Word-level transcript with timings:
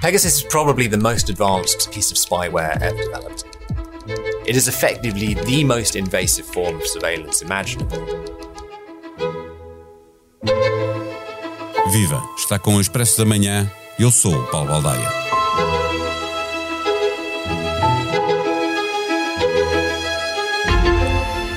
Pegasus 0.00 0.36
is 0.36 0.42
probably 0.44 0.86
the 0.86 0.96
most 0.96 1.28
advanced 1.28 1.90
piece 1.90 2.12
of 2.12 2.16
spyware 2.16 2.80
ever 2.80 2.96
developed. 2.96 3.44
It 4.46 4.54
is 4.54 4.68
effectively 4.68 5.34
the 5.34 5.64
most 5.64 5.96
invasive 5.96 6.46
form 6.46 6.76
of 6.76 6.86
surveillance 6.86 7.42
imaginable. 7.42 7.98
Viva! 11.90 12.22
Está 12.38 12.60
com 12.60 12.76
o 12.76 12.80
Expresso 12.80 13.18
da 13.18 13.24
Manhã. 13.24 13.68
Eu 13.98 14.12
sou 14.12 14.34
o 14.34 14.46
Paulo 14.46 14.68
Baldaia. 14.68 15.37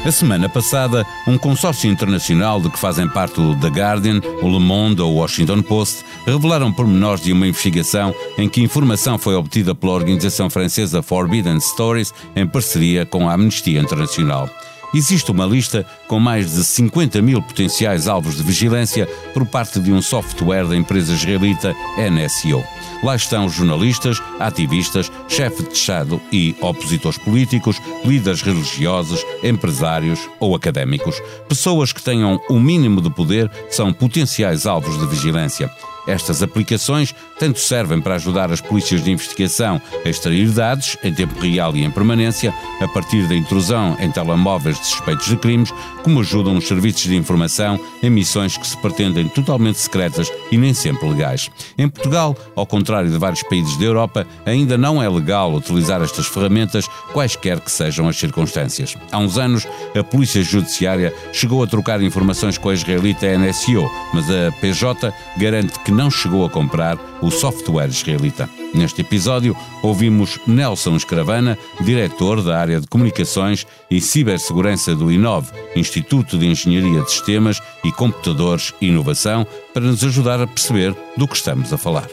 A 0.03 0.11
semana 0.11 0.49
passada, 0.49 1.05
um 1.27 1.37
consórcio 1.37 1.87
internacional 1.87 2.59
de 2.59 2.71
que 2.71 2.79
fazem 2.79 3.07
parte 3.07 3.39
o 3.39 3.55
The 3.57 3.67
Guardian, 3.67 4.19
o 4.41 4.49
Le 4.49 4.59
Monde 4.59 4.99
ou 4.99 5.13
o 5.13 5.15
Washington 5.17 5.61
Post 5.61 6.03
revelaram 6.25 6.73
pormenores 6.73 7.23
de 7.23 7.31
uma 7.31 7.47
investigação 7.47 8.13
em 8.35 8.49
que 8.49 8.63
informação 8.63 9.19
foi 9.19 9.35
obtida 9.35 9.75
pela 9.75 9.93
organização 9.93 10.49
francesa 10.49 11.03
Forbidden 11.03 11.59
Stories 11.59 12.11
em 12.35 12.47
parceria 12.47 13.05
com 13.05 13.29
a 13.29 13.33
Amnistia 13.33 13.79
Internacional. 13.79 14.49
Existe 14.93 15.31
uma 15.31 15.45
lista 15.45 15.85
com 16.07 16.19
mais 16.19 16.51
de 16.53 16.63
50 16.63 17.21
mil 17.21 17.41
potenciais 17.41 18.07
alvos 18.07 18.35
de 18.35 18.43
vigilância 18.43 19.07
por 19.33 19.45
parte 19.45 19.79
de 19.79 19.91
um 19.91 20.01
software 20.01 20.67
da 20.67 20.75
empresa 20.75 21.13
israelita 21.13 21.73
NSO. 21.97 22.63
Lá 23.03 23.15
estão 23.15 23.49
jornalistas, 23.49 24.21
ativistas, 24.39 25.11
chefes 25.27 25.67
de 25.67 25.73
Estado 25.73 26.21
e 26.31 26.55
opositores 26.61 27.17
políticos, 27.17 27.77
líderes 28.05 28.41
religiosos, 28.41 29.25
empresários 29.43 30.19
ou 30.39 30.55
académicos. 30.55 31.15
Pessoas 31.47 31.91
que 31.91 32.01
tenham 32.01 32.39
o 32.49 32.59
mínimo 32.59 33.01
de 33.01 33.09
poder 33.09 33.49
são 33.69 33.91
potenciais 33.91 34.65
alvos 34.65 34.99
de 34.99 35.07
vigilância. 35.07 35.71
Estas 36.07 36.41
aplicações 36.41 37.13
tanto 37.39 37.59
servem 37.59 38.01
para 38.01 38.15
ajudar 38.15 38.51
as 38.51 38.61
polícias 38.61 39.03
de 39.03 39.11
investigação 39.11 39.81
a 40.05 40.09
extrair 40.09 40.49
dados 40.49 40.97
em 41.03 41.13
tempo 41.13 41.39
real 41.39 41.75
e 41.75 41.83
em 41.83 41.91
permanência, 41.91 42.53
a 42.79 42.87
partir 42.87 43.27
da 43.27 43.35
intrusão 43.35 43.97
em 43.99 44.11
telemóveis 44.11 44.79
de 44.79 44.85
suspeitos 44.87 45.27
de 45.27 45.37
crimes, 45.37 45.73
como 46.03 46.19
ajudam 46.19 46.57
os 46.57 46.67
serviços 46.67 47.03
de 47.03 47.15
informação 47.15 47.79
em 48.01 48.09
missões 48.09 48.57
que 48.57 48.67
se 48.67 48.77
pretendem 48.77 49.27
totalmente 49.27 49.79
secretas 49.79 50.31
e 50.51 50.57
nem 50.57 50.73
sempre 50.73 51.07
legais. 51.07 51.49
Em 51.77 51.87
Portugal, 51.87 52.35
ao 52.55 52.65
contrário 52.65 53.09
de 53.09 53.17
vários 53.17 53.43
países 53.43 53.77
da 53.77 53.85
Europa, 53.85 54.27
ainda 54.45 54.77
não 54.77 55.01
é 55.01 55.09
legal 55.09 55.53
utilizar 55.53 56.01
estas 56.01 56.27
ferramentas, 56.27 56.87
quaisquer 57.13 57.59
que 57.59 57.71
sejam 57.71 58.07
as 58.07 58.17
circunstâncias. 58.17 58.95
Há 59.11 59.17
uns 59.17 59.37
anos, 59.37 59.67
a 59.97 60.03
Polícia 60.03 60.43
Judiciária 60.43 61.13
chegou 61.33 61.63
a 61.63 61.67
trocar 61.67 62.01
informações 62.01 62.57
com 62.57 62.69
a 62.69 62.73
israelita 62.73 63.37
NSO, 63.37 63.89
mas 64.13 64.25
a 64.29 64.51
PJ 64.59 65.13
garante 65.37 65.79
que 65.79 65.90
não 65.91 66.09
chegou 66.09 66.45
a 66.45 66.49
comprar 66.49 66.97
o 67.21 67.29
software 67.29 67.89
israelita. 67.89 68.49
Neste 68.73 69.01
episódio, 69.01 69.55
ouvimos 69.83 70.39
Nelson 70.47 70.95
Escravana, 70.95 71.57
diretor 71.81 72.41
da 72.41 72.57
área 72.57 72.79
de 72.79 72.87
comunicações 72.87 73.65
e 73.89 73.99
cibersegurança 73.99 74.95
do 74.95 75.11
INOV, 75.11 75.51
Instituto 75.75 76.37
de 76.37 76.47
Engenharia 76.47 77.01
de 77.01 77.11
Sistemas 77.11 77.59
e 77.83 77.91
Computadores 77.91 78.73
e 78.79 78.87
Inovação, 78.87 79.45
para 79.73 79.83
nos 79.83 80.03
ajudar 80.03 80.41
a 80.41 80.47
perceber 80.47 80.95
do 81.17 81.27
que 81.27 81.35
estamos 81.35 81.71
a 81.73 81.77
falar. 81.77 82.07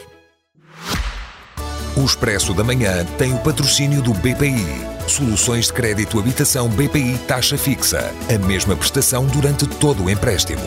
O 1.99 2.05
Expresso 2.05 2.53
da 2.53 2.63
Manhã 2.63 3.05
tem 3.17 3.33
o 3.33 3.39
patrocínio 3.39 4.01
do 4.01 4.13
BPI. 4.13 4.65
Soluções 5.07 5.65
de 5.65 5.73
crédito 5.73 6.19
habitação 6.19 6.69
BPI 6.69 7.17
taxa 7.27 7.57
fixa. 7.57 8.13
A 8.33 8.37
mesma 8.47 8.75
prestação 8.75 9.25
durante 9.25 9.67
todo 9.67 10.05
o 10.05 10.09
empréstimo. 10.09 10.61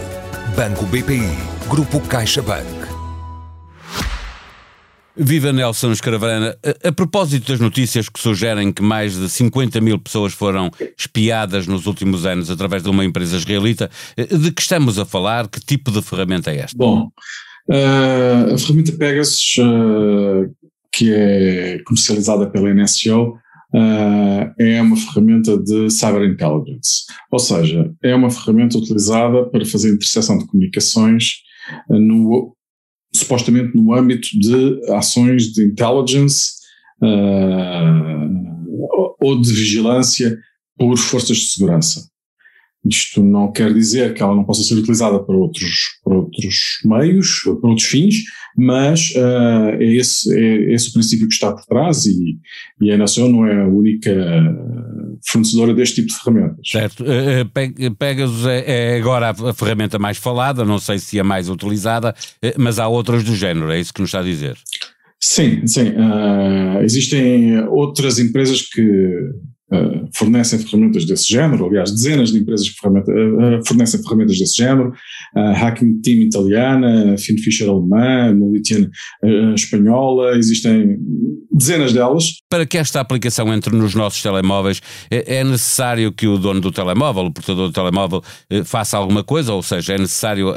Banco 0.54 0.84
BPI. 0.84 1.38
Grupo 1.68 2.00
CaixaBank. 2.00 2.81
Viva 5.16 5.52
Nelson 5.52 5.92
Escravana. 5.92 6.56
A, 6.64 6.88
a, 6.88 6.92
propósito 6.92 7.50
das 7.52 7.60
notícias 7.60 8.08
que 8.08 8.18
sugerem 8.18 8.72
que 8.72 8.82
mais 8.82 9.18
de 9.18 9.28
50 9.28 9.80
mil 9.80 9.98
pessoas 9.98 10.32
foram 10.32 10.70
espiadas 10.98 11.66
nos 11.66 11.86
últimos 11.86 12.24
anos 12.24 12.50
através 12.50 12.82
de 12.82 12.88
uma 12.88 13.04
empresa 13.04 13.36
israelita, 13.36 13.90
de 14.16 14.50
que 14.50 14.62
estamos 14.62 14.98
a 14.98 15.04
falar? 15.04 15.48
Que 15.48 15.60
tipo 15.60 15.90
de 15.90 16.00
ferramenta 16.00 16.50
é 16.50 16.58
esta? 16.60 16.76
Bom, 16.76 17.10
uh, 17.68 18.54
a 18.54 18.58
ferramenta 18.58 18.92
Pegasus, 18.92 19.56
uh, 19.58 20.50
que 20.90 21.12
é 21.12 21.78
comercializada 21.84 22.48
pela 22.48 22.72
NSO, 22.72 23.32
uh, 23.74 24.54
é 24.58 24.80
uma 24.80 24.96
ferramenta 24.96 25.58
de 25.58 25.90
Cyber 25.90 26.24
Intelligence. 26.24 27.04
Ou 27.30 27.38
seja, 27.38 27.92
é 28.02 28.14
uma 28.14 28.30
ferramenta 28.30 28.78
utilizada 28.78 29.44
para 29.44 29.64
fazer 29.66 29.90
interseção 29.92 30.38
de 30.38 30.46
comunicações 30.46 31.42
no 31.88 32.54
supostamente 33.14 33.76
no 33.76 33.94
âmbito 33.94 34.28
de 34.38 34.80
ações 34.92 35.52
de 35.52 35.64
intelligence 35.64 36.52
uh, 37.02 38.42
ou 39.20 39.40
de 39.40 39.52
vigilância 39.52 40.38
por 40.76 40.96
forças 40.96 41.36
de 41.36 41.46
segurança. 41.46 42.10
Isto 42.84 43.22
não 43.22 43.52
quer 43.52 43.72
dizer 43.72 44.12
que 44.12 44.22
ela 44.22 44.34
não 44.34 44.44
possa 44.44 44.62
ser 44.62 44.74
utilizada 44.74 45.22
para 45.22 45.36
outros, 45.36 46.00
para 46.02 46.16
outros 46.16 46.80
meios, 46.84 47.42
para 47.60 47.70
outros 47.70 47.86
fins, 47.86 48.24
mas 48.56 49.12
uh, 49.14 49.76
é, 49.78 49.84
esse, 49.94 50.36
é 50.36 50.74
esse 50.74 50.88
o 50.90 50.92
princípio 50.92 51.28
que 51.28 51.34
está 51.34 51.52
por 51.52 51.64
trás 51.64 52.06
e, 52.06 52.38
e 52.80 52.90
a 52.90 52.98
Nação 52.98 53.28
não 53.28 53.46
é 53.46 53.62
a 53.62 53.68
única 53.68 54.10
fornecedora 55.26 55.74
deste 55.74 55.96
tipo 55.96 56.08
de 56.08 56.18
ferramentas. 56.18 56.68
Certo. 56.68 57.04
Eh, 57.06 57.46
eh, 57.54 57.90
Pegasus 57.90 58.46
é, 58.46 58.94
é 58.94 58.96
agora 58.98 59.30
a 59.30 59.52
ferramenta 59.52 59.98
mais 59.98 60.18
falada, 60.18 60.64
não 60.64 60.78
sei 60.78 60.98
se 60.98 61.18
é 61.18 61.22
mais 61.22 61.48
utilizada, 61.48 62.14
mas 62.58 62.78
há 62.78 62.88
outras 62.88 63.24
do 63.24 63.34
género, 63.34 63.70
é 63.70 63.80
isso 63.80 63.92
que 63.92 64.00
nos 64.00 64.08
está 64.08 64.20
a 64.20 64.22
dizer? 64.22 64.56
Sim, 65.22 65.64
sim. 65.68 65.90
Uh, 65.90 66.82
existem 66.82 67.56
outras 67.68 68.18
empresas 68.18 68.62
que 68.62 68.82
uh, 68.82 70.08
fornecem 70.12 70.58
ferramentas 70.58 71.06
desse 71.06 71.32
género, 71.32 71.64
aliás, 71.64 71.92
dezenas 71.92 72.32
de 72.32 72.40
empresas 72.40 72.68
que 72.68 72.88
uh, 72.88 73.64
fornecem 73.64 74.02
ferramentas 74.02 74.36
desse 74.36 74.56
género, 74.56 74.92
a 75.36 75.52
Hacking 75.52 76.00
Team 76.02 76.22
italiana, 76.22 77.14
a 77.14 77.18
Finfisher 77.18 77.68
alemã, 77.68 78.30
a 78.30 78.34
Molitian 78.34 78.90
espanhola, 79.54 80.36
existem 80.36 80.98
dezenas 81.62 81.92
delas. 81.92 82.34
Para 82.48 82.66
que 82.66 82.78
esta 82.78 83.00
aplicação 83.00 83.52
entre 83.52 83.74
nos 83.74 83.94
nossos 83.94 84.22
telemóveis, 84.22 84.80
é, 85.10 85.36
é 85.36 85.44
necessário 85.44 86.12
que 86.12 86.26
o 86.26 86.38
dono 86.38 86.60
do 86.60 86.70
telemóvel, 86.70 87.26
o 87.26 87.32
portador 87.32 87.68
do 87.68 87.72
telemóvel, 87.72 88.22
faça 88.64 88.96
alguma 88.96 89.24
coisa, 89.24 89.52
ou 89.52 89.62
seja, 89.62 89.94
é 89.94 89.98
necessário 89.98 90.54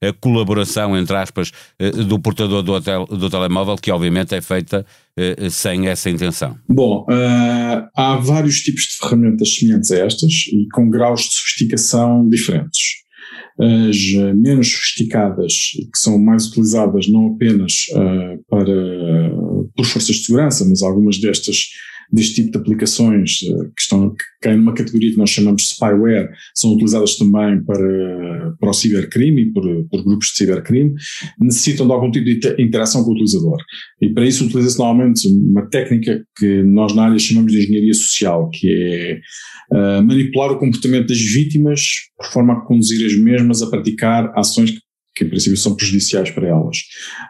a 0.00 0.12
colaboração, 0.12 0.96
entre 0.96 1.16
aspas, 1.16 1.50
eh, 1.78 1.90
do 1.90 2.18
portador 2.20 2.62
do, 2.62 2.72
hotel, 2.72 3.04
do 3.06 3.28
telemóvel, 3.28 3.76
que 3.76 3.90
obviamente 3.90 4.34
é 4.34 4.40
feita 4.40 4.86
eh, 5.16 5.50
sem 5.50 5.88
essa 5.88 6.08
intenção? 6.08 6.56
Bom, 6.68 7.04
uh, 7.10 7.88
há 7.96 8.16
vários 8.16 8.60
tipos 8.60 8.82
de 8.82 8.96
ferramentas 8.98 9.54
semelhantes 9.54 9.90
a 9.90 9.98
estas 9.98 10.46
e 10.52 10.68
com 10.72 10.88
graus 10.88 11.22
de 11.22 11.34
sofisticação 11.34 12.28
diferentes. 12.28 13.07
As 13.60 13.96
menos 14.36 14.70
sofisticadas, 14.70 15.72
que 15.92 15.98
são 15.98 16.16
mais 16.18 16.46
utilizadas 16.46 17.08
não 17.08 17.34
apenas 17.34 17.86
uh, 17.90 18.44
para, 18.48 19.32
por 19.76 19.84
forças 19.84 20.14
de 20.14 20.24
segurança, 20.24 20.64
mas 20.64 20.80
algumas 20.80 21.18
destas 21.18 21.70
deste 22.10 22.36
tipo 22.36 22.52
de 22.52 22.58
aplicações 22.58 23.40
eh, 23.42 23.64
que 23.76 23.82
estão 23.82 24.10
que 24.10 24.24
caem 24.40 24.56
numa 24.56 24.74
categoria 24.74 25.10
que 25.10 25.18
nós 25.18 25.30
chamamos 25.30 25.62
de 25.62 25.68
spyware, 25.68 26.30
são 26.54 26.72
utilizadas 26.72 27.16
também 27.16 27.62
para, 27.64 28.54
para 28.58 28.70
o 28.70 28.72
cibercrime 28.72 29.42
e 29.42 29.52
por, 29.52 29.62
por 29.90 30.04
grupos 30.04 30.28
de 30.28 30.38
cibercrime, 30.38 30.94
necessitam 31.40 31.86
de 31.86 31.92
algum 31.92 32.10
tipo 32.10 32.24
de 32.24 32.62
interação 32.62 33.02
com 33.02 33.10
o 33.10 33.12
utilizador. 33.12 33.58
E 34.00 34.08
para 34.10 34.26
isso 34.26 34.44
utiliza-se 34.44 34.78
normalmente 34.78 35.26
uma 35.28 35.68
técnica 35.68 36.24
que 36.36 36.62
nós 36.62 36.94
na 36.94 37.06
área 37.06 37.18
chamamos 37.18 37.52
de 37.52 37.58
engenharia 37.58 37.94
social, 37.94 38.48
que 38.50 38.68
é 38.70 39.20
uh, 39.72 40.02
manipular 40.02 40.52
o 40.52 40.58
comportamento 40.58 41.08
das 41.08 41.20
vítimas 41.20 41.82
por 42.16 42.26
forma 42.26 42.54
a 42.54 42.60
conduzir 42.60 43.04
as 43.04 43.16
mesmas 43.18 43.62
a 43.62 43.68
praticar 43.68 44.32
ações 44.36 44.70
que 44.70 44.80
que 45.18 45.24
em 45.24 45.28
princípio 45.28 45.56
são 45.56 45.74
prejudiciais 45.74 46.30
para 46.30 46.46
elas. 46.46 46.78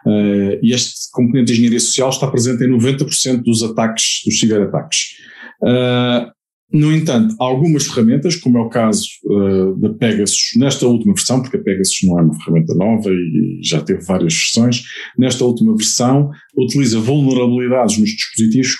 Uh, 0.05 0.59
e 0.61 0.71
este 0.71 1.11
componente 1.11 1.47
de 1.47 1.53
engenharia 1.53 1.79
social 1.79 2.09
está 2.09 2.27
presente 2.27 2.63
em 2.63 2.69
90% 2.69 3.41
dos 3.43 3.63
ataques, 3.63 4.21
dos 4.25 4.39
ciberataques. 4.39 5.15
Uh, 5.61 6.29
no 6.71 6.93
entanto, 6.93 7.35
algumas 7.39 7.87
ferramentas, 7.87 8.35
como 8.35 8.59
é 8.59 8.61
o 8.61 8.69
caso 8.69 9.07
uh, 9.25 9.75
da 9.79 9.89
Pegasus, 9.89 10.51
nesta 10.55 10.85
última 10.85 11.15
versão, 11.15 11.41
porque 11.41 11.57
a 11.57 11.63
Pegasus 11.63 11.97
não 12.03 12.19
é 12.19 12.21
uma 12.21 12.35
ferramenta 12.35 12.75
nova 12.75 13.09
e 13.09 13.59
já 13.63 13.81
teve 13.81 14.01
várias 14.01 14.33
versões, 14.35 14.83
nesta 15.17 15.43
última 15.43 15.75
versão 15.75 16.29
utiliza 16.55 16.99
vulnerabilidades 16.99 17.97
nos 17.97 18.11
dispositivos 18.11 18.75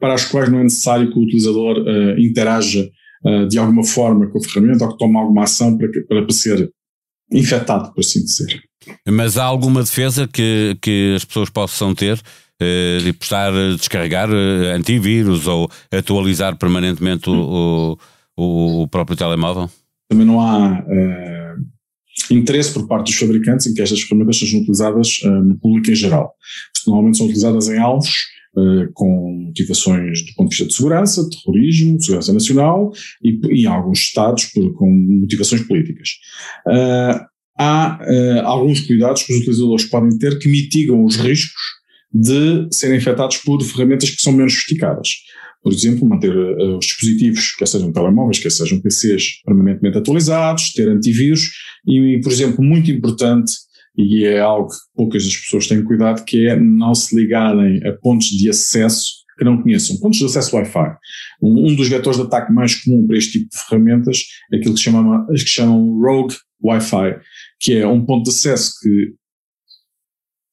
para 0.00 0.14
as 0.14 0.24
quais 0.24 0.48
não 0.50 0.60
é 0.60 0.62
necessário 0.64 1.12
que 1.12 1.18
o 1.18 1.22
utilizador 1.22 1.84
interaja 2.18 2.90
de 3.48 3.56
alguma 3.56 3.84
forma 3.84 4.26
com 4.26 4.38
a 4.38 4.42
ferramenta 4.42 4.84
ou 4.84 4.90
que 4.90 4.98
tome 4.98 5.16
alguma 5.16 5.44
ação 5.44 5.78
para, 5.78 5.88
para 6.06 6.30
ser 6.30 6.70
infectado, 7.38 7.92
por 7.92 8.00
assim 8.00 8.24
dizer. 8.24 8.62
Mas 9.08 9.36
há 9.38 9.44
alguma 9.44 9.82
defesa 9.82 10.28
que, 10.28 10.76
que 10.80 11.14
as 11.16 11.24
pessoas 11.24 11.50
possam 11.50 11.94
ter 11.94 12.20
eh, 12.60 12.98
de 13.02 13.12
postar, 13.12 13.52
descarregar 13.76 14.28
eh, 14.30 14.74
antivírus 14.74 15.46
ou 15.46 15.68
atualizar 15.90 16.56
permanentemente 16.56 17.28
o, 17.28 17.98
o, 18.36 18.82
o 18.82 18.88
próprio 18.88 19.16
telemóvel? 19.16 19.68
Também 20.08 20.26
não 20.26 20.40
há 20.40 20.80
uh, 20.80 22.34
interesse 22.34 22.72
por 22.72 22.86
parte 22.86 23.06
dos 23.06 23.16
fabricantes 23.16 23.66
em 23.66 23.74
que 23.74 23.82
estas 23.82 24.02
ferramentas 24.02 24.38
sejam 24.38 24.60
utilizadas 24.60 25.18
uh, 25.24 25.30
no 25.30 25.58
público 25.58 25.90
em 25.90 25.94
geral. 25.94 26.32
Normalmente 26.86 27.16
são 27.16 27.26
utilizadas 27.26 27.68
em 27.68 27.78
alvos 27.78 28.33
com 28.94 29.44
motivações 29.46 30.24
do 30.24 30.34
ponto 30.34 30.50
de 30.50 30.56
vista 30.56 30.68
de 30.68 30.74
segurança, 30.74 31.28
terrorismo, 31.28 32.00
segurança 32.00 32.32
nacional 32.32 32.92
e, 33.22 33.62
em 33.62 33.66
alguns 33.66 33.98
estados 34.00 34.44
por, 34.46 34.72
com 34.74 34.90
motivações 35.20 35.62
políticas. 35.62 36.10
Uh, 36.66 37.24
há 37.58 37.98
alguns 38.44 38.80
cuidados 38.80 39.22
que 39.22 39.32
os 39.32 39.40
utilizadores 39.40 39.84
podem 39.84 40.16
ter 40.18 40.38
que 40.38 40.48
mitigam 40.48 41.04
os 41.04 41.16
riscos 41.16 41.62
de 42.12 42.68
serem 42.70 42.98
afetados 42.98 43.38
por 43.38 43.62
ferramentas 43.62 44.10
que 44.10 44.22
são 44.22 44.32
menos 44.32 44.52
sofisticadas. 44.52 45.08
Por 45.62 45.72
exemplo, 45.72 46.06
manter 46.06 46.36
uh, 46.36 46.76
os 46.76 46.86
dispositivos, 46.86 47.54
quer 47.56 47.66
sejam 47.66 47.90
telemóveis, 47.90 48.38
quer 48.38 48.50
sejam 48.50 48.80
PCs, 48.80 49.42
permanentemente 49.44 49.98
atualizados, 49.98 50.72
ter 50.72 50.88
antivírus 50.88 51.50
e, 51.86 52.20
por 52.22 52.30
exemplo, 52.30 52.62
muito 52.62 52.90
importante, 52.90 53.50
e 53.96 54.24
é 54.24 54.40
algo 54.40 54.68
que 54.68 54.76
poucas 54.94 55.24
das 55.24 55.36
pessoas 55.36 55.68
têm 55.68 55.84
cuidado, 55.84 56.24
que 56.24 56.48
é 56.48 56.58
não 56.58 56.94
se 56.94 57.14
ligarem 57.14 57.80
a 57.86 57.92
pontos 57.92 58.26
de 58.28 58.48
acesso 58.50 59.24
que 59.38 59.44
não 59.44 59.60
conheçam. 59.60 59.98
Pontos 59.98 60.18
de 60.18 60.24
acesso 60.26 60.56
Wi-Fi. 60.56 60.96
Um, 61.42 61.68
um 61.68 61.76
dos 61.76 61.88
vetores 61.88 62.18
de 62.18 62.26
ataque 62.26 62.52
mais 62.52 62.74
comum 62.76 63.06
para 63.06 63.16
este 63.16 63.38
tipo 63.38 63.50
de 63.50 63.62
ferramentas 63.62 64.24
é 64.52 64.56
aquilo 64.56 64.74
que, 64.74 64.80
chama, 64.80 65.26
que 65.26 65.38
chamam 65.46 66.00
Rogue 66.00 66.34
Wi-Fi, 66.62 67.20
que 67.60 67.74
é 67.74 67.86
um 67.86 68.04
ponto 68.04 68.24
de 68.24 68.30
acesso 68.30 68.72
que 68.80 69.14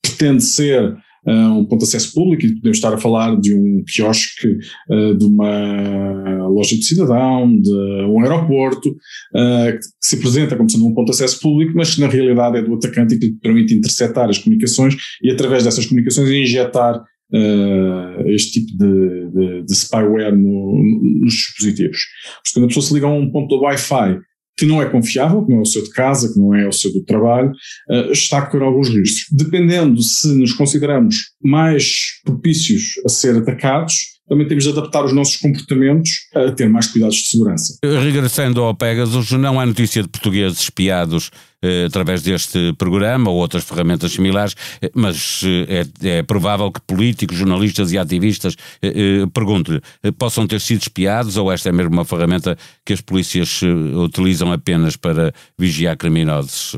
pretende 0.02 0.44
ser 0.44 0.96
um 1.28 1.66
ponto 1.66 1.80
de 1.80 1.86
acesso 1.86 2.14
público 2.14 2.46
e 2.46 2.56
podemos 2.56 2.78
estar 2.78 2.94
a 2.94 2.98
falar 2.98 3.40
de 3.40 3.54
um 3.54 3.84
quiosque, 3.88 4.58
uh, 4.90 5.16
de 5.16 5.26
uma 5.26 6.48
loja 6.48 6.76
de 6.76 6.84
cidadão, 6.84 7.60
de 7.60 7.72
um 7.72 8.22
aeroporto, 8.22 8.90
uh, 8.90 9.78
que 9.78 9.80
se 10.00 10.16
apresenta 10.16 10.56
como 10.56 10.70
sendo 10.70 10.88
um 10.88 10.94
ponto 10.94 11.06
de 11.06 11.12
acesso 11.12 11.40
público, 11.40 11.74
mas 11.76 11.96
que 11.96 12.02
na 12.02 12.08
realidade 12.08 12.58
é 12.58 12.62
do 12.62 12.74
atacante 12.74 13.16
e 13.16 13.20
que 13.20 13.32
permite 13.34 13.74
interceptar 13.74 14.30
as 14.30 14.38
comunicações 14.38 14.96
e 15.22 15.32
através 15.32 15.64
dessas 15.64 15.86
comunicações 15.86 16.30
injetar 16.30 17.02
Uh, 17.34 18.28
este 18.28 18.60
tipo 18.60 18.78
de, 18.78 19.32
de, 19.32 19.64
de 19.64 19.74
spyware 19.74 20.36
no, 20.36 20.84
nos 21.22 21.34
dispositivos. 21.34 22.00
Porque 22.44 22.52
quando 22.54 22.66
a 22.66 22.68
pessoa 22.68 22.86
se 22.86 22.94
liga 22.94 23.08
a 23.08 23.10
um 23.10 23.32
ponto 23.32 23.58
de 23.58 23.64
Wi-Fi 23.64 24.20
que 24.62 24.66
não 24.68 24.80
é 24.80 24.88
confiável, 24.88 25.44
que 25.44 25.52
não 25.52 25.58
é 25.58 25.62
o 25.64 25.66
seu 25.66 25.84
de 25.84 25.90
casa, 25.90 26.32
que 26.32 26.40
não 26.40 26.54
é 26.54 26.68
o 26.68 26.72
seu 26.72 26.94
do 26.94 27.02
trabalho, 27.04 27.52
uh, 27.90 28.12
está 28.12 28.38
a 28.38 28.46
correr 28.46 28.64
alguns 28.64 28.90
riscos. 28.90 29.26
Dependendo 29.32 30.00
se 30.04 30.28
nos 30.36 30.54
consideramos 30.54 31.32
mais 31.44 32.22
propícios 32.24 32.94
a 33.04 33.10
ser 33.10 33.36
atacados, 33.38 34.21
também 34.32 34.48
temos 34.48 34.64
de 34.64 34.70
adaptar 34.70 35.04
os 35.04 35.12
nossos 35.12 35.36
comportamentos 35.36 36.30
a 36.34 36.50
ter 36.54 36.70
mais 36.70 36.88
cuidados 36.88 37.18
de 37.18 37.28
segurança. 37.28 37.78
Regressando 37.84 38.62
ao 38.62 38.74
Pegasus, 38.74 39.30
não 39.34 39.60
há 39.60 39.66
notícia 39.66 40.02
de 40.02 40.08
portugueses 40.08 40.62
espiados 40.62 41.32
eh, 41.62 41.84
através 41.88 42.22
deste 42.22 42.72
programa 42.78 43.30
ou 43.30 43.36
outras 43.36 43.66
ferramentas 43.66 44.14
similares, 44.14 44.56
eh, 44.82 44.90
mas 44.96 45.42
eh, 45.44 45.84
é, 46.02 46.20
é, 46.20 46.24
provável 46.24 46.72
que 46.72 46.80
políticos, 46.80 47.36
jornalistas 47.36 47.92
e 47.92 47.98
ativistas, 47.98 48.56
eh, 48.82 49.26
pergunto-lhe, 49.34 49.82
possam 50.18 50.48
ter 50.48 50.62
sido 50.62 50.80
espiados 50.80 51.36
ou 51.36 51.52
esta 51.52 51.68
é 51.68 51.74
mesmo 51.74 51.92
uma 51.92 52.06
ferramenta 52.06 52.58
que 52.86 52.94
as 52.94 53.02
polícias 53.02 53.60
utilizam 54.06 54.50
apenas 54.54 54.96
para 54.96 55.34
vigiar 55.60 55.98
criminosos? 55.98 56.78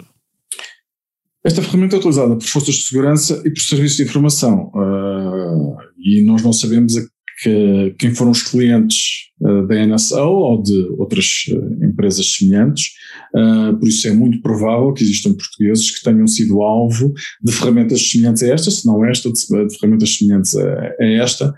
Esta 1.46 1.62
ferramenta 1.62 1.98
é 1.98 2.00
utilizada 2.00 2.36
por 2.36 2.48
forças 2.48 2.76
de 2.76 2.84
segurança 2.84 3.44
e 3.46 3.52
por 3.52 3.62
serviços 3.62 3.98
de 3.98 4.04
informação. 4.04 4.72
Uh, 4.74 5.78
e 6.00 6.24
nós 6.24 6.42
não 6.42 6.54
sabemos 6.54 6.98
a 6.98 7.02
que 7.41 7.95
quem 7.97 8.13
foram 8.13 8.31
os 8.31 8.44
clientes 8.44 9.30
uh, 9.41 9.65
da 9.68 9.85
NSO 9.85 10.18
ou 10.19 10.62
de 10.62 10.88
outras 10.97 11.45
uh, 11.51 11.85
empresas 11.85 12.25
semelhantes, 12.33 12.91
uh, 13.35 13.77
por 13.77 13.88
isso 13.88 14.07
é 14.07 14.12
muito 14.12 14.41
provável 14.41 14.94
que 14.94 15.03
existam 15.03 15.33
portugueses 15.33 15.91
que 15.91 16.03
tenham 16.03 16.27
sido 16.27 16.62
alvo 16.62 17.13
de 17.41 17.51
ferramentas 17.51 18.09
semelhantes 18.09 18.44
a 18.44 18.47
esta, 18.53 18.71
se 18.71 18.85
não 18.85 19.03
esta, 19.06 19.31
de, 19.31 19.68
de 19.68 19.77
ferramentas 19.80 20.15
semelhantes 20.15 20.56
a, 20.56 20.94
a 21.00 21.06
esta, 21.06 21.53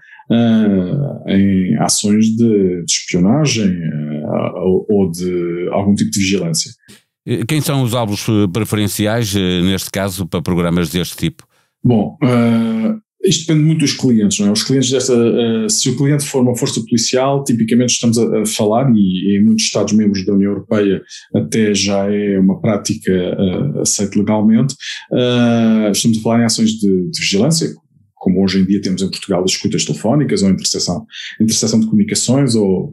em 1.27 1.77
ações 1.77 2.35
de, 2.35 2.83
de 2.83 2.91
espionagem 2.91 3.79
ou 4.89 5.11
de 5.11 5.69
algum 5.71 5.93
tipo 5.93 6.09
de 6.09 6.19
vigilância. 6.19 6.71
Quem 7.47 7.61
são 7.61 7.83
os 7.83 7.93
alvos 7.93 8.25
preferenciais, 8.51 9.35
neste 9.35 9.91
caso, 9.91 10.25
para 10.25 10.41
programas 10.41 10.89
deste 10.89 11.15
tipo? 11.15 11.45
Bom, 11.85 12.17
uh, 12.23 12.99
isto 13.25 13.47
depende 13.47 13.65
muito 13.65 13.79
dos 13.79 13.93
clientes, 13.93 14.39
não 14.39 14.47
é? 14.47 14.51
Os 14.51 14.63
clientes 14.63 14.89
desta, 14.89 15.13
uh, 15.13 15.69
se 15.69 15.89
o 15.89 15.97
cliente 15.97 16.23
for 16.23 16.41
uma 16.41 16.55
força 16.55 16.81
policial, 16.81 17.43
tipicamente 17.43 17.93
estamos 17.93 18.17
a, 18.17 18.41
a 18.41 18.45
falar, 18.45 18.91
e, 18.95 19.37
em 19.37 19.43
muitos 19.43 19.65
Estados-membros 19.65 20.25
da 20.25 20.33
União 20.33 20.51
Europeia 20.51 21.01
até 21.33 21.73
já 21.73 22.11
é 22.11 22.39
uma 22.39 22.59
prática 22.59 23.11
uh, 23.11 23.81
aceita 23.81 24.19
legalmente, 24.19 24.75
uh, 25.11 25.91
estamos 25.91 26.17
a 26.17 26.21
falar 26.21 26.41
em 26.41 26.45
ações 26.45 26.71
de, 26.71 27.09
de 27.09 27.19
vigilância, 27.19 27.73
como 28.25 28.43
hoje 28.43 28.59
em 28.59 28.65
dia 28.65 28.81
temos 28.81 29.03
em 29.03 29.09
Portugal 29.09 29.43
as 29.43 29.51
escutas 29.51 29.85
telefónicas 29.85 30.41
ou 30.41 30.49
interseção, 30.49 31.05
interseção 31.39 31.79
de 31.79 31.85
comunicações 31.85 32.55
ou 32.55 32.91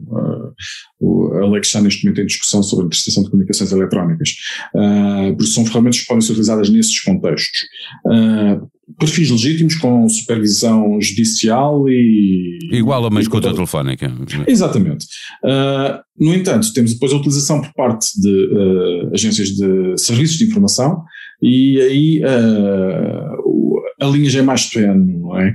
uh, 1.01 1.37
a 1.37 1.49
lei 1.49 1.59
que 1.59 1.65
está 1.65 1.81
neste 1.81 2.05
momento 2.05 2.21
em 2.21 2.27
discussão 2.27 2.61
sobre 2.61 2.85
a 2.85 2.87
interseção 2.87 3.23
de 3.23 3.31
comunicações 3.31 3.71
eletrónicas. 3.71 4.29
Uh, 4.75 5.35
por 5.35 5.43
isso 5.43 5.53
são 5.53 5.65
ferramentas 5.65 6.01
que 6.01 6.05
podem 6.05 6.21
ser 6.21 6.33
utilizadas 6.33 6.69
nesses 6.69 6.99
contextos. 6.99 7.61
Uh, 8.05 8.69
perfis 8.99 9.29
legítimos 9.29 9.75
com 9.75 10.07
supervisão 10.09 10.99
judicial 10.99 11.87
e. 11.89 12.59
Igual 12.71 13.05
a 13.05 13.07
uma 13.07 13.21
escuta 13.21 13.53
telefónica. 13.53 14.11
Exatamente. 14.47 15.05
Uh, 15.43 16.01
no 16.19 16.33
entanto, 16.33 16.73
temos 16.73 16.93
depois 16.93 17.11
a 17.13 17.17
utilização 17.17 17.61
por 17.61 17.73
parte 17.73 18.19
de 18.19 18.29
uh, 18.29 19.13
agências 19.13 19.49
de 19.49 19.97
serviços 19.97 20.37
de 20.37 20.45
informação 20.45 21.03
e 21.41 21.79
aí 21.81 22.21
uh, 22.23 23.81
a 24.01 24.07
linha 24.07 24.29
já 24.29 24.39
é 24.39 24.43
mais 24.43 24.69
tenue, 24.69 25.17
não 25.17 25.37
é? 25.39 25.53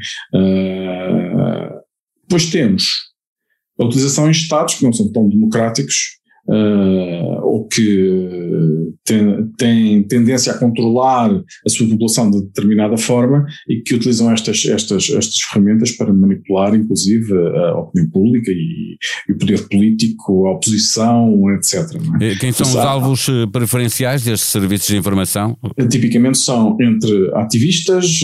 depois 2.22 2.50
temos 2.50 3.08
a 3.78 3.84
utilização 3.84 4.26
em 4.26 4.32
Estados 4.32 4.74
que 4.74 4.84
não 4.84 4.92
são 4.92 5.10
tão 5.12 5.28
democráticos 5.28 6.17
uh, 6.48 7.44
ou 7.44 7.66
que 7.68 8.88
tem, 9.04 9.48
tem, 9.56 10.02
tendência 10.04 10.52
a 10.52 10.58
controlar 10.58 11.30
a 11.30 11.68
sua 11.68 11.88
população 11.88 12.30
de 12.30 12.42
determinada 12.42 12.96
forma 12.96 13.46
e 13.68 13.80
que 13.80 13.94
utilizam 13.94 14.30
estas, 14.30 14.64
estas, 14.66 15.10
estas 15.10 15.40
ferramentas 15.42 15.92
para 15.92 16.12
manipular, 16.12 16.74
inclusive, 16.74 17.32
a 17.32 17.78
opinião 17.78 18.10
pública 18.10 18.50
e, 18.50 18.96
e 19.28 19.32
o 19.32 19.38
poder 19.38 19.66
político, 19.68 20.46
a 20.46 20.52
oposição, 20.52 21.42
etc. 21.54 22.00
É? 22.20 22.34
Quem 22.36 22.52
são 22.52 22.66
os 22.66 22.76
alvos 22.76 23.28
eh, 23.28 23.46
preferenciais 23.50 24.24
destes 24.24 24.48
serviços 24.48 24.88
de 24.88 24.96
informação? 24.96 25.56
Tipicamente 25.90 26.38
são 26.38 26.76
entre 26.80 27.30
ativistas, 27.34 28.20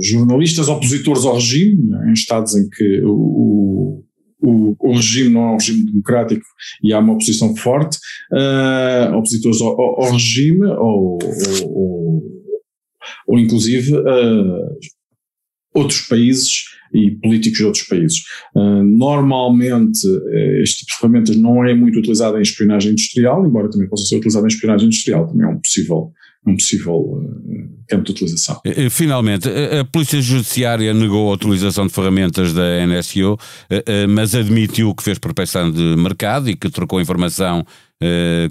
jornalistas, 0.00 0.68
opositores 0.68 1.24
ao 1.24 1.34
regime, 1.34 1.94
é? 2.04 2.10
em 2.10 2.12
estados 2.12 2.54
em 2.54 2.68
que 2.68 3.02
o, 3.04 4.02
o, 4.46 4.76
o, 4.78 4.92
regime 4.94 5.30
não 5.30 5.42
é 5.42 5.50
um 5.52 5.56
regime 5.56 5.84
democrático 5.84 6.46
e 6.82 6.92
há 6.92 6.98
uma 6.98 7.14
oposição 7.14 7.56
forte, 7.56 7.98
uh, 8.32 9.16
opositores 9.16 9.60
ao, 9.60 9.80
ao, 9.80 10.12
regime 10.12 10.64
ou, 10.64 11.18
ou, 11.66 12.22
ou, 13.26 13.38
inclusive 13.38 13.94
uh, 13.94 14.78
outros 15.74 16.02
países 16.02 16.64
e 16.94 17.10
políticos 17.10 17.58
de 17.58 17.64
outros 17.64 17.84
países. 17.84 18.18
Uh, 18.54 18.82
normalmente 18.84 20.06
este 20.62 20.78
tipo 20.78 20.92
de 20.92 20.98
ferramentas 20.98 21.36
não 21.36 21.64
é 21.64 21.74
muito 21.74 21.98
utilizado 21.98 22.38
em 22.38 22.42
espionagem 22.42 22.92
industrial, 22.92 23.44
embora 23.44 23.70
também 23.70 23.88
possa 23.88 24.04
ser 24.04 24.16
utilizado 24.16 24.46
em 24.46 24.48
espionagem 24.48 24.86
industrial, 24.86 25.26
também 25.26 25.46
é 25.46 25.50
um 25.50 25.60
possível 25.60 26.12
um 26.46 26.56
possível 26.56 26.94
uh, 26.94 27.84
campo 27.88 28.04
de 28.04 28.12
utilização. 28.12 28.60
Eh, 28.64 28.86
eh, 28.86 28.90
finalmente, 28.90 29.48
a 29.48 29.84
Polícia 29.84 30.20
Judiciária 30.22 30.94
negou 30.94 31.30
a 31.30 31.34
utilização 31.34 31.86
de 31.86 31.92
ferramentas 31.92 32.52
da 32.52 32.86
NSU, 32.86 33.36
mas 34.08 34.34
admitiu 34.34 34.94
que 34.94 35.02
fez 35.02 35.18
prospecção 35.18 35.70
de 35.70 35.82
mercado 35.96 36.48
e 36.48 36.56
que 36.56 36.68
trocou 36.68 37.00
informação 37.00 37.64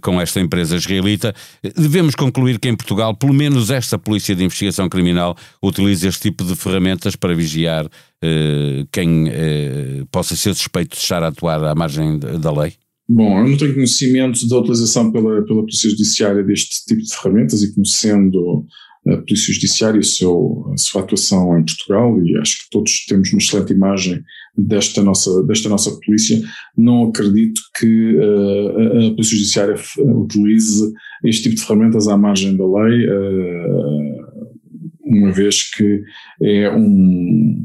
com 0.01 0.19
esta 0.19 0.39
empresa 0.39 0.75
israelita. 0.75 1.33
Devemos 1.75 2.15
concluir 2.15 2.59
que 2.59 2.69
em 2.69 2.75
Portugal, 2.75 3.13
pelo 3.13 3.33
menos 3.33 3.69
esta 3.69 3.99
Polícia 3.99 4.35
de 4.35 4.43
Investigação 4.43 4.87
Criminal 4.89 5.35
utiliza 5.61 6.07
este 6.07 6.21
tipo 6.23 6.43
de 6.43 6.55
ferramentas 6.55 7.15
para 7.15 7.35
vigiar 7.35 7.87
quem 8.91 9.25
possa 10.11 10.35
ser 10.35 10.55
suspeito 10.55 10.95
de 10.95 11.01
estar 11.01 11.21
a 11.23 11.27
atuar 11.27 11.63
à 11.63 11.75
margem 11.75 12.17
da 12.17 12.51
lei? 12.51 12.73
Bom, 13.07 13.39
eu 13.39 13.49
não 13.49 13.57
tenho 13.57 13.73
conhecimento 13.73 14.47
da 14.47 14.57
utilização 14.57 15.11
pela, 15.11 15.43
pela 15.45 15.61
Polícia 15.61 15.89
Judiciária 15.89 16.43
deste 16.43 16.85
tipo 16.85 17.01
de 17.01 17.15
ferramentas 17.15 17.61
e 17.61 17.73
conhecendo 17.73 18.65
a 19.07 19.17
Polícia 19.17 19.53
Judiciária 19.53 19.97
e 19.97 19.99
a 19.99 20.77
sua 20.77 21.01
atuação 21.01 21.57
em 21.59 21.63
Portugal, 21.63 22.19
e 22.23 22.35
acho 22.39 22.63
que 22.63 22.69
todos 22.71 23.05
temos 23.05 23.31
uma 23.31 23.37
excelente 23.37 23.73
imagem 23.73 24.23
desta 24.57 25.03
nossa, 25.03 25.43
desta 25.43 25.69
nossa 25.69 25.91
polícia, 25.99 26.41
não 26.75 27.09
acredito 27.09 27.61
que 27.77 28.15
uh, 28.15 29.07
a 29.07 29.11
Polícia 29.11 29.37
Judiciária 29.37 29.75
utilize 29.99 30.91
este 31.23 31.43
tipo 31.43 31.55
de 31.55 31.61
ferramentas 31.61 32.07
à 32.07 32.17
margem 32.17 32.57
da 32.57 32.65
lei, 32.65 33.07
uh, 33.07 34.25
uma 35.05 35.31
vez 35.31 35.69
que 35.69 36.01
é 36.41 36.71
um 36.71 37.63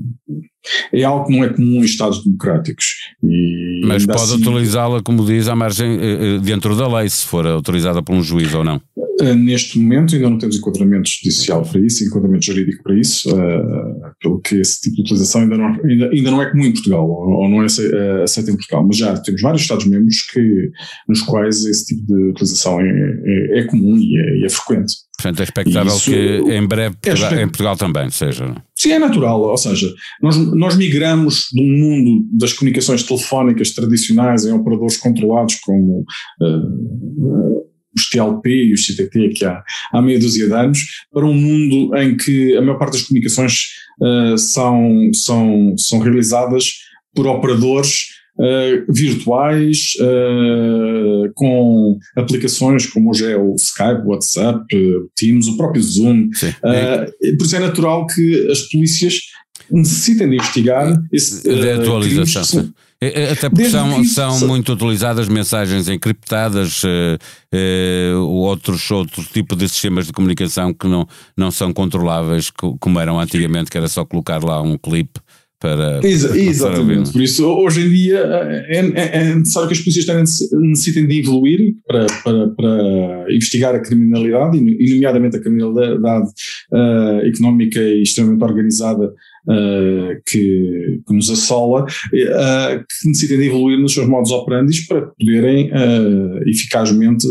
é 0.93 1.03
algo 1.05 1.27
que 1.27 1.33
não 1.33 1.45
é 1.45 1.49
comum 1.49 1.81
em 1.81 1.85
Estados 1.85 2.23
democráticos. 2.23 2.97
E 3.25 3.60
Mas 3.87 4.07
pode 4.07 4.23
assim, 4.23 4.37
utilizá-la, 4.37 5.03
como 5.03 5.25
diz, 5.25 5.49
à 5.49 5.57
margem 5.57 5.99
eh, 5.99 6.37
eh, 6.37 6.39
dentro 6.39 6.77
da 6.77 6.87
lei, 6.99 7.09
se 7.09 7.25
for 7.27 7.47
autorizada 7.47 8.03
por 8.03 8.15
um 8.15 8.23
juiz 8.23 8.55
ou 8.55 8.65
não. 8.65 8.81
Uh, 9.21 9.35
neste 9.35 9.79
momento 9.79 10.15
ainda 10.15 10.31
não 10.31 10.39
temos 10.39 10.57
enquadramento 10.57 11.11
judicial 11.11 11.63
para 11.63 11.79
isso, 11.81 12.03
enquadramento 12.05 12.47
jurídico 12.47 12.83
para 12.83 12.99
isso, 12.99 13.29
uh, 13.31 14.13
pelo 14.19 14.41
que 14.41 14.57
esse 14.57 14.81
tipo 14.81 14.97
de 14.97 15.03
utilização 15.03 15.43
ainda 15.43 15.59
não, 15.59 15.67
ainda, 15.85 16.11
ainda 16.11 16.31
não 16.31 16.43
é 16.43 16.51
comum 16.51 16.65
em 16.65 16.73
Portugal, 16.73 17.07
ou, 17.07 17.29
ou 17.29 17.49
não 17.49 17.63
é 17.63 17.67
aceito 17.67 18.51
em 18.51 18.57
Portugal, 18.57 18.87
mas 18.87 18.97
já 18.97 19.17
temos 19.19 19.43
vários 19.43 19.63
Estados-membros 19.63 20.23
que, 20.33 20.71
nos 21.07 21.21
quais 21.21 21.65
esse 21.67 21.85
tipo 21.87 22.07
de 22.07 22.31
utilização 22.31 22.81
é, 22.81 22.87
é, 22.87 23.59
é 23.61 23.65
comum 23.65 23.97
e 23.99 24.17
é, 24.19 24.47
é 24.47 24.49
frequente. 24.49 24.95
Portanto, 25.21 25.41
é 25.41 25.43
expectável 25.45 25.95
Isso, 25.95 26.11
que 26.11 26.17
em 26.17 26.67
breve 26.67 26.97
é 27.05 27.43
em 27.43 27.47
Portugal 27.47 27.77
também 27.77 28.09
seja. 28.09 28.55
Sim, 28.81 28.93
é 28.93 28.99
natural. 28.99 29.43
Ou 29.43 29.59
seja, 29.59 29.95
nós, 30.23 30.39
nós 30.55 30.75
migramos 30.75 31.49
do 31.53 31.63
mundo 31.63 32.25
das 32.33 32.55
comunicações 32.55 33.03
telefónicas 33.03 33.73
tradicionais 33.73 34.47
em 34.47 34.53
operadores 34.53 34.97
controlados 34.97 35.57
como 35.57 36.01
uh, 36.41 37.67
os 37.95 38.09
TLP 38.09 38.49
e 38.49 38.73
os 38.73 38.87
CTT 38.87 39.35
que 39.35 39.45
há, 39.45 39.63
há 39.93 40.01
meia 40.01 40.19
dúzia 40.19 40.47
de 40.47 40.55
anos, 40.55 40.79
para 41.13 41.27
um 41.27 41.35
mundo 41.35 41.95
em 41.99 42.17
que 42.17 42.57
a 42.57 42.63
maior 42.63 42.79
parte 42.79 42.95
das 42.95 43.03
comunicações 43.03 43.67
uh, 44.01 44.39
são, 44.39 45.11
são, 45.13 45.75
são 45.77 45.99
realizadas 45.99 46.77
por 47.15 47.27
operadores 47.27 48.07
uh, 48.41 48.93
virtuais, 48.93 49.93
uh, 50.01 51.31
com 51.35 51.99
aplicações 52.17 52.87
como 52.87 53.11
hoje 53.11 53.31
é 53.31 53.37
o 53.37 53.55
Skype, 53.55 54.03
o 54.05 54.09
WhatsApp, 54.09 54.65
Teams, 55.15 55.47
o 55.47 55.57
próprio 55.57 55.83
Zoom. 55.83 56.25
Uh, 56.25 57.37
por 57.37 57.45
isso 57.45 57.57
é 57.57 57.61
natural 57.61 58.07
que 58.07 58.49
as 58.51 58.63
polícias 58.63 59.21
necessitem 59.71 60.29
de 60.31 60.37
investigar 60.37 61.01
esse, 61.13 61.43
de 61.43 61.71
atualização. 61.71 62.73
Até 63.33 63.49
porque 63.49 63.71
são, 63.71 64.05
são 64.05 64.47
muito 64.47 64.75
utilizadas 64.75 65.27
mensagens 65.27 65.89
encriptadas, 65.89 66.83
uh, 66.85 67.17
uh, 67.55 68.21
outros, 68.27 68.91
outro 68.91 69.25
tipo 69.25 69.57
de 69.57 69.67
sistemas 69.71 70.07
de 70.07 70.13
comunicação 70.13 70.75
que 70.75 70.87
não, 70.87 71.09
não 71.35 71.51
são 71.51 71.73
controláveis, 71.73 72.51
como 72.51 73.01
eram 73.01 73.19
antigamente, 73.19 73.71
que 73.71 73.79
era 73.79 73.89
só 73.89 74.05
colocar 74.05 74.45
lá 74.45 74.61
um 74.61 74.77
clipe 74.77 75.19
para. 75.61 76.00
Exa 76.02 76.37
exatamente. 76.37 77.12
Por 77.12 77.21
isso, 77.21 77.47
hoje 77.47 77.83
em 77.83 77.90
dia 77.90 78.19
é, 78.19 78.76
é, 78.76 79.17
é 79.19 79.35
necessário 79.35 79.69
que 79.69 79.75
as 79.75 79.81
polícias 79.81 80.07
necessitem 80.52 81.07
de 81.07 81.21
evoluir 81.21 81.75
para, 81.87 82.07
para, 82.25 82.49
para 82.49 83.35
investigar 83.35 83.75
a 83.75 83.81
criminalidade, 83.81 84.57
e, 84.57 84.95
nomeadamente 84.95 85.37
a 85.37 85.40
criminalidade 85.40 86.29
uh, 86.73 87.26
económica 87.26 87.79
e 87.79 88.02
extremamente 88.02 88.43
organizada 88.43 89.12
Uh, 89.49 90.21
que, 90.26 91.00
que, 91.07 91.14
nos 91.14 91.31
assola, 91.31 91.85
uh, 91.85 91.87
que 92.79 93.09
necessitem 93.09 93.38
de 93.38 93.47
evoluir 93.47 93.79
nos 93.79 93.95
seus 93.95 94.07
modos 94.07 94.31
operandi 94.31 94.87
para 94.87 95.00
poderem 95.19 95.73
uh, 95.73 96.47
eficazmente 96.47 97.26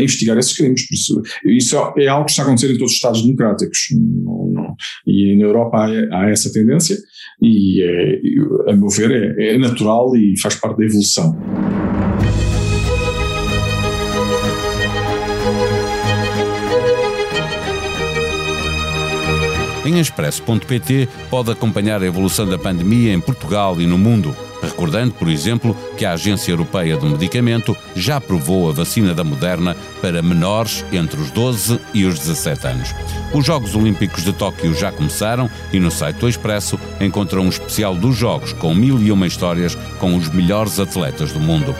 investigar 0.00 0.38
esses 0.38 0.56
crimes. 0.56 0.86
Isso 1.44 1.76
é, 1.76 2.04
é, 2.04 2.08
algo 2.08 2.24
que 2.24 2.30
está 2.30 2.42
a 2.42 2.46
acontecer 2.46 2.72
em 2.72 2.78
todos 2.78 2.92
os 2.92 2.96
Estados 2.96 3.20
democráticos. 3.20 3.88
Não, 3.92 4.61
e 5.06 5.36
na 5.36 5.44
Europa 5.44 5.78
há, 5.78 6.16
há, 6.16 6.30
essa 6.30 6.52
tendência, 6.52 6.96
e 7.40 7.82
é, 7.82 8.70
a 8.70 8.76
meu 8.76 8.88
ver 8.88 9.36
é, 9.38 9.54
é 9.54 9.58
natural 9.58 10.16
e 10.16 10.38
faz 10.40 10.56
parte 10.56 10.78
da 10.78 10.84
evolução. 10.84 11.36
Em 19.84 19.98
expresso.pt 19.98 21.08
pode 21.28 21.50
acompanhar 21.50 22.00
a 22.02 22.06
evolução 22.06 22.46
da 22.46 22.56
pandemia 22.56 23.12
em 23.12 23.20
Portugal 23.20 23.80
e 23.80 23.86
no 23.86 23.98
mundo, 23.98 24.34
recordando, 24.62 25.12
por 25.14 25.28
exemplo, 25.28 25.76
que 25.96 26.04
a 26.04 26.12
Agência 26.12 26.52
Europeia 26.52 26.96
do 26.96 27.06
Medicamento 27.06 27.76
já 27.96 28.16
aprovou 28.16 28.70
a 28.70 28.72
vacina 28.72 29.12
da 29.12 29.24
Moderna 29.24 29.76
para 30.00 30.22
menores 30.22 30.84
entre 30.92 31.20
os 31.20 31.32
12 31.32 31.80
e 31.92 32.04
os 32.04 32.16
17 32.20 32.66
anos. 32.68 32.94
Os 33.34 33.44
Jogos 33.44 33.74
Olímpicos 33.74 34.22
de 34.22 34.32
Tóquio 34.32 34.72
já 34.72 34.92
começaram 34.92 35.50
e 35.72 35.80
no 35.80 35.90
site 35.90 36.18
do 36.18 36.28
Expresso 36.28 36.78
encontram 37.00 37.42
um 37.42 37.48
especial 37.48 37.96
dos 37.96 38.16
Jogos 38.16 38.52
com 38.52 38.72
mil 38.72 39.00
e 39.02 39.10
uma 39.10 39.26
histórias 39.26 39.74
com 39.98 40.14
os 40.14 40.28
melhores 40.28 40.78
atletas 40.78 41.32
do 41.32 41.40
mundo. 41.40 41.74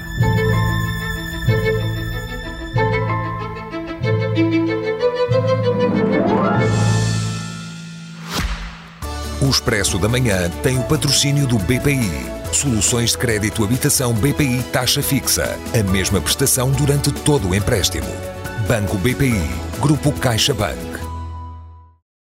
O 9.40 9.48
Expresso 9.48 9.98
da 9.98 10.08
Manhã 10.08 10.50
tem 10.62 10.76
o 10.76 10.82
patrocínio 10.82 11.46
do 11.46 11.58
BPI. 11.58 12.10
Soluções 12.52 13.12
de 13.12 13.18
crédito 13.18 13.62
habitação 13.62 14.12
BPI 14.12 14.64
taxa 14.72 15.00
fixa. 15.02 15.56
A 15.78 15.90
mesma 15.92 16.20
prestação 16.20 16.72
durante 16.72 17.12
todo 17.12 17.50
o 17.50 17.54
empréstimo. 17.54 18.08
Banco 18.66 18.96
BPI. 18.98 19.48
Grupo 19.80 20.10
CaixaBank. 20.12 20.93